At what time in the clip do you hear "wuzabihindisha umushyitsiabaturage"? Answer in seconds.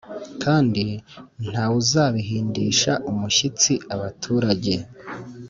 1.71-4.75